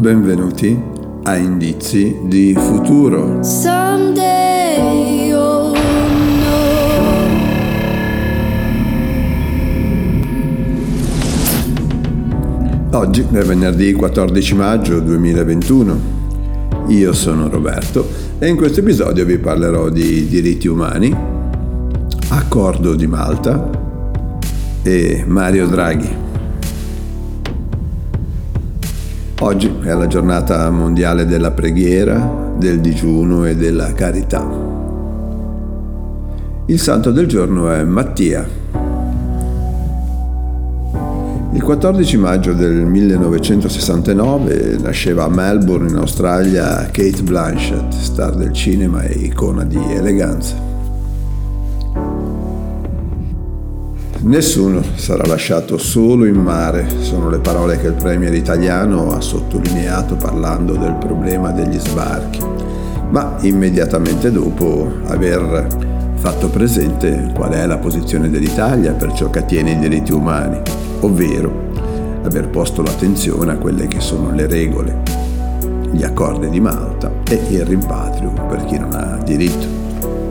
Benvenuti 0.00 0.82
a 1.24 1.36
Indizi 1.36 2.16
di 2.22 2.54
Futuro. 2.54 3.42
Oggi 12.92 13.26
è 13.30 13.42
venerdì 13.42 13.92
14 13.92 14.54
maggio 14.54 15.00
2021. 15.00 16.00
Io 16.86 17.12
sono 17.12 17.50
Roberto 17.50 18.08
e 18.38 18.48
in 18.48 18.56
questo 18.56 18.80
episodio 18.80 19.26
vi 19.26 19.36
parlerò 19.36 19.90
di 19.90 20.26
diritti 20.26 20.68
umani, 20.68 21.14
accordo 22.30 22.94
di 22.94 23.06
Malta 23.06 23.90
e 24.82 25.24
Mario 25.26 25.66
Draghi. 25.66 26.16
Oggi 29.40 29.74
è 29.82 29.92
la 29.92 30.06
giornata 30.06 30.70
mondiale 30.70 31.26
della 31.26 31.50
preghiera, 31.50 32.54
del 32.56 32.80
digiuno 32.80 33.44
e 33.44 33.56
della 33.56 33.92
carità. 33.92 34.70
Il 36.66 36.78
santo 36.78 37.10
del 37.10 37.26
giorno 37.26 37.70
è 37.70 37.82
Mattia. 37.82 38.60
Il 41.54 41.62
14 41.62 42.16
maggio 42.16 42.52
del 42.52 42.72
1969 42.72 44.78
nasceva 44.80 45.24
a 45.24 45.28
Melbourne 45.28 45.90
in 45.90 45.96
Australia 45.96 46.88
Kate 46.90 47.22
Blanchett, 47.22 47.92
star 47.92 48.34
del 48.34 48.52
cinema 48.52 49.02
e 49.02 49.12
icona 49.12 49.64
di 49.64 49.78
eleganza. 49.92 50.81
Nessuno 54.24 54.82
sarà 54.94 55.26
lasciato 55.26 55.76
solo 55.78 56.26
in 56.26 56.36
mare, 56.36 56.86
sono 57.00 57.28
le 57.28 57.38
parole 57.38 57.76
che 57.76 57.88
il 57.88 57.94
premier 57.94 58.32
italiano 58.32 59.10
ha 59.10 59.20
sottolineato 59.20 60.14
parlando 60.14 60.74
del 60.76 60.94
problema 60.94 61.50
degli 61.50 61.76
sbarchi, 61.76 62.40
ma 63.10 63.36
immediatamente 63.40 64.30
dopo 64.30 64.88
aver 65.06 65.66
fatto 66.14 66.48
presente 66.50 67.32
qual 67.34 67.50
è 67.50 67.66
la 67.66 67.78
posizione 67.78 68.30
dell'Italia 68.30 68.92
per 68.92 69.12
ciò 69.12 69.28
che 69.28 69.40
attiene 69.40 69.72
ai 69.72 69.80
diritti 69.80 70.12
umani 70.12 70.60
ovvero 71.00 71.70
aver 72.22 72.48
posto 72.48 72.80
l'attenzione 72.82 73.50
a 73.50 73.56
quelle 73.56 73.88
che 73.88 73.98
sono 73.98 74.30
le 74.30 74.46
regole, 74.46 75.02
gli 75.90 76.04
accordi 76.04 76.48
di 76.48 76.60
Malta 76.60 77.10
e 77.28 77.40
il 77.48 77.64
rimpatrio 77.64 78.30
per 78.48 78.64
chi 78.66 78.78
non 78.78 78.94
ha 78.94 79.18
diritto. 79.24 79.66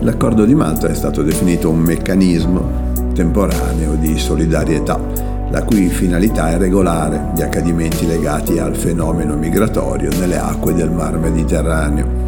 L'accordo 0.00 0.44
di 0.44 0.56
Malta 0.56 0.88
è 0.88 0.94
stato 0.94 1.22
definito 1.22 1.70
un 1.70 1.78
meccanismo 1.78 2.85
temporaneo 3.16 3.94
di 3.94 4.18
solidarietà, 4.18 5.00
la 5.48 5.62
cui 5.64 5.88
finalità 5.88 6.50
è 6.50 6.58
regolare 6.58 7.32
gli 7.34 7.40
accadimenti 7.40 8.06
legati 8.06 8.58
al 8.58 8.76
fenomeno 8.76 9.36
migratorio 9.36 10.10
nelle 10.18 10.36
acque 10.36 10.74
del 10.74 10.90
Mar 10.90 11.18
Mediterraneo. 11.18 12.24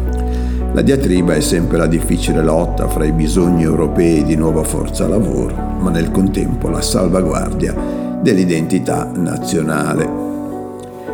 La 0.73 0.81
diatriba 0.81 1.35
è 1.35 1.41
sempre 1.41 1.77
la 1.77 1.85
difficile 1.85 2.43
lotta 2.43 2.87
fra 2.87 3.05
i 3.05 3.11
bisogni 3.11 3.63
europei 3.63 4.23
di 4.23 4.35
nuova 4.35 4.63
forza 4.63 5.07
lavoro, 5.07 5.55
ma 5.79 5.91
nel 5.91 6.09
contempo 6.09 6.69
la 6.69 6.81
salvaguardia 6.81 7.75
dell'identità 8.21 9.11
nazionale. 9.13 10.27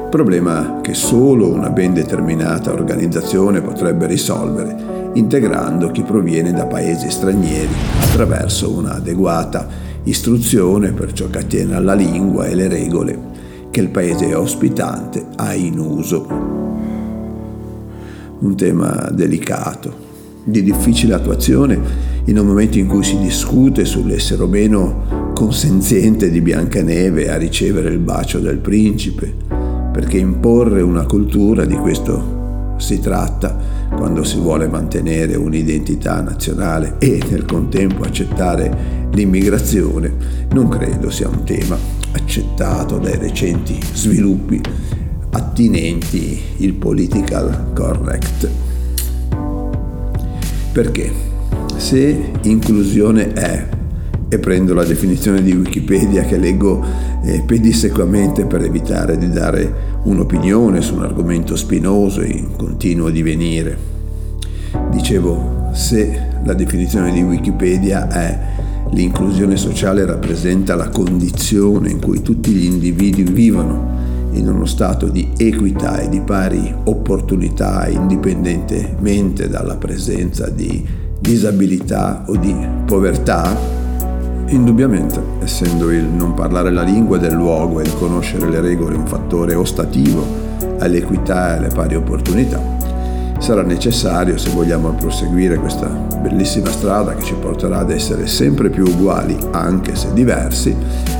Problema 0.09 0.79
che 0.81 0.93
solo 0.93 1.49
una 1.49 1.69
ben 1.69 1.93
determinata 1.93 2.71
organizzazione 2.71 3.59
potrebbe 3.59 4.07
risolvere, 4.07 4.94
integrando 5.15 5.91
chi 5.91 6.03
proviene 6.03 6.53
da 6.53 6.65
paesi 6.65 7.09
stranieri 7.09 7.73
attraverso 8.01 8.71
un'adeguata 8.71 9.67
istruzione 10.03 10.91
per 10.91 11.13
ciò 11.13 11.29
che 11.29 11.39
attiene 11.39 11.75
alla 11.75 11.93
lingua 11.93 12.45
e 12.45 12.55
le 12.55 12.67
regole 12.67 13.19
che 13.71 13.81
il 13.81 13.89
paese 13.89 14.33
ospitante 14.33 15.25
ha 15.35 15.53
in 15.53 15.79
uso. 15.79 16.27
Un 18.39 18.55
tema 18.55 19.09
delicato, 19.11 20.03
di 20.43 20.61
difficile 20.61 21.15
attuazione 21.15 21.79
in 22.25 22.37
un 22.37 22.45
momento 22.45 22.77
in 22.77 22.87
cui 22.87 23.03
si 23.03 23.17
discute 23.17 23.83
sull'essere 23.83 24.43
o 24.43 24.47
meno 24.47 25.31
consenziente 25.33 26.29
di 26.29 26.41
Biancaneve 26.41 27.29
a 27.29 27.37
ricevere 27.37 27.89
il 27.89 27.99
bacio 27.99 28.39
del 28.39 28.57
principe, 28.57 29.33
perché 29.91 30.17
imporre 30.17 30.81
una 30.81 31.05
cultura 31.05 31.65
di 31.65 31.75
questo 31.75 32.73
si 32.77 32.99
tratta 32.99 33.74
quando 33.89 34.23
si 34.23 34.37
vuole 34.37 34.67
mantenere 34.67 35.35
un'identità 35.35 36.21
nazionale 36.21 36.95
e 36.99 37.21
nel 37.29 37.45
contempo 37.45 38.03
accettare 38.03 39.07
l'immigrazione, 39.11 40.11
non 40.51 40.67
credo 40.67 41.09
sia 41.09 41.27
un 41.27 41.43
tema 41.43 41.77
accettato 42.11 42.97
dai 42.97 43.17
recenti 43.17 43.77
sviluppi 43.93 44.61
attinenti 45.31 46.41
il 46.57 46.73
political 46.73 47.73
correct. 47.73 48.49
Perché? 50.71 51.11
Se 51.77 52.31
inclusione 52.43 53.33
è 53.33 53.74
e 54.35 54.39
prendo 54.39 54.73
la 54.73 54.83
definizione 54.83 55.41
di 55.41 55.53
Wikipedia 55.53 56.23
che 56.23 56.37
leggo 56.37 56.83
eh, 57.23 57.41
pedissequamente 57.45 58.45
per 58.45 58.61
evitare 58.63 59.17
di 59.17 59.29
dare 59.29 59.99
un'opinione 60.03 60.81
su 60.81 60.95
un 60.95 61.03
argomento 61.03 61.55
spinoso 61.55 62.21
e 62.21 62.27
in 62.27 62.55
continuo 62.55 63.09
divenire. 63.09 63.77
Dicevo, 64.91 65.69
se 65.73 66.33
la 66.43 66.53
definizione 66.53 67.11
di 67.11 67.21
Wikipedia 67.21 68.09
è 68.09 68.39
l'inclusione 68.91 69.57
sociale 69.57 70.05
rappresenta 70.05 70.75
la 70.75 70.89
condizione 70.89 71.89
in 71.89 71.99
cui 71.99 72.21
tutti 72.21 72.51
gli 72.51 72.65
individui 72.65 73.23
vivono 73.23 73.93
in 74.31 74.47
uno 74.47 74.65
stato 74.65 75.07
di 75.07 75.31
equità 75.37 75.99
e 75.99 76.09
di 76.09 76.19
pari 76.19 76.73
opportunità 76.83 77.87
indipendentemente 77.87 79.47
dalla 79.47 79.77
presenza 79.77 80.49
di 80.49 80.85
disabilità 81.19 82.25
o 82.27 82.35
di 82.35 82.55
povertà, 82.85 83.74
Indubbiamente, 84.47 85.19
essendo 85.41 85.91
il 85.91 86.03
non 86.03 86.35
parlare 86.35 86.69
la 86.69 86.83
lingua 86.83 87.17
del 87.17 87.33
luogo 87.33 87.79
e 87.79 87.83
il 87.83 87.95
conoscere 87.97 88.47
le 88.47 88.61
regole 88.61 88.95
un 88.95 89.07
fattore 89.07 89.55
ostativo 89.55 90.23
all'equità 90.79 91.53
e 91.53 91.57
alle 91.57 91.67
pari 91.69 91.95
opportunità, 91.95 92.61
sarà 93.39 93.63
necessario, 93.63 94.37
se 94.37 94.51
vogliamo 94.51 94.91
proseguire 94.91 95.55
questa 95.55 95.87
bellissima 95.87 96.69
strada 96.69 97.15
che 97.15 97.23
ci 97.23 97.33
porterà 97.33 97.79
ad 97.79 97.89
essere 97.89 98.27
sempre 98.27 98.69
più 98.69 98.85
uguali, 98.85 99.35
anche 99.51 99.95
se 99.95 100.13
diversi, 100.13 100.75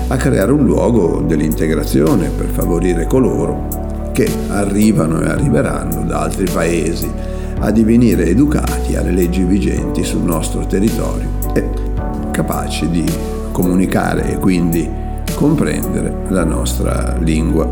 a 0.07 0.17
creare 0.17 0.51
un 0.51 0.63
luogo 0.63 1.23
dell'integrazione 1.25 2.29
per 2.29 2.47
favorire 2.47 3.07
coloro 3.07 3.67
che 4.11 4.31
arrivano 4.49 5.21
e 5.21 5.29
arriveranno 5.29 6.03
da 6.05 6.21
altri 6.21 6.45
paesi 6.45 7.11
a 7.59 7.71
divenire 7.71 8.27
educati 8.27 8.95
alle 8.95 9.11
leggi 9.11 9.43
vigenti 9.43 10.03
sul 10.03 10.21
nostro 10.21 10.65
territorio 10.67 11.27
e 11.53 11.93
capaci 12.31 12.89
di 12.89 13.05
comunicare 13.51 14.33
e 14.33 14.37
quindi 14.37 14.89
comprendere 15.35 16.13
la 16.29 16.43
nostra 16.43 17.15
lingua. 17.19 17.65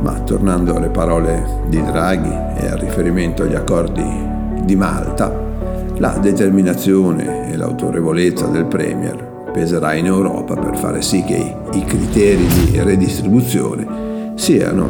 Ma 0.00 0.12
tornando 0.20 0.76
alle 0.76 0.88
parole 0.88 1.60
di 1.68 1.82
Draghi 1.82 2.60
e 2.60 2.66
al 2.66 2.78
riferimento 2.78 3.42
agli 3.44 3.54
accordi 3.54 4.04
di 4.64 4.76
Malta, 4.76 5.32
la 5.96 6.18
determinazione 6.20 7.50
e 7.50 7.56
l'autorevolezza 7.56 8.46
del 8.46 8.64
Premier 8.64 9.30
peserà 9.52 9.94
in 9.94 10.06
Europa 10.06 10.54
per 10.56 10.76
fare 10.78 11.02
sì 11.02 11.22
che 11.22 11.56
i 11.72 11.84
criteri 11.84 12.46
di 12.46 12.80
redistribuzione 12.80 14.32
siano 14.34 14.88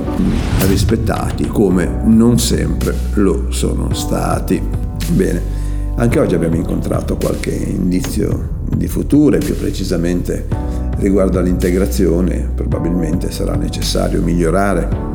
rispettati 0.68 1.46
come 1.48 2.00
non 2.04 2.38
sempre 2.38 2.94
lo 3.14 3.50
sono 3.50 3.92
stati. 3.92 4.62
Bene, 5.10 5.42
anche 5.96 6.18
oggi 6.18 6.34
abbiamo 6.34 6.56
incontrato 6.56 7.16
qualche 7.16 7.50
indizio 7.50 8.60
di 8.74 8.88
futuro 8.88 9.36
e 9.36 9.38
più 9.38 9.56
precisamente 9.56 10.46
riguardo 10.98 11.38
all'integrazione 11.38 12.50
probabilmente 12.54 13.30
sarà 13.30 13.54
necessario 13.54 14.22
migliorare 14.22 15.12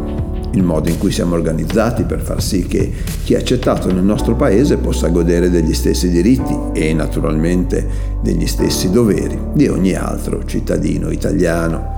il 0.51 0.63
modo 0.63 0.89
in 0.89 0.97
cui 0.97 1.11
siamo 1.11 1.35
organizzati 1.35 2.03
per 2.03 2.19
far 2.21 2.41
sì 2.41 2.65
che 2.65 2.91
chi 3.23 3.33
è 3.33 3.37
accettato 3.37 3.91
nel 3.91 4.03
nostro 4.03 4.35
paese 4.35 4.77
possa 4.77 5.07
godere 5.09 5.49
degli 5.49 5.73
stessi 5.73 6.09
diritti 6.09 6.55
e 6.73 6.93
naturalmente 6.93 7.85
degli 8.21 8.47
stessi 8.47 8.89
doveri 8.89 9.37
di 9.53 9.67
ogni 9.67 9.93
altro 9.93 10.45
cittadino 10.45 11.11
italiano. 11.11 11.95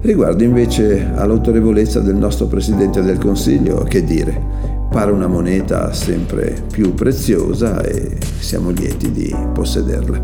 Riguardo 0.00 0.42
invece 0.42 1.10
all'autorevolezza 1.14 2.00
del 2.00 2.16
nostro 2.16 2.46
Presidente 2.46 3.02
del 3.02 3.18
Consiglio, 3.18 3.84
che 3.84 4.02
dire? 4.02 4.79
Pare 4.90 5.12
una 5.12 5.28
moneta 5.28 5.92
sempre 5.92 6.64
più 6.70 6.94
preziosa 6.94 7.80
e 7.82 8.18
siamo 8.40 8.70
lieti 8.70 9.12
di 9.12 9.34
possederla. 9.54 10.20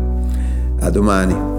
A 0.81 0.89
domani. 0.89 1.56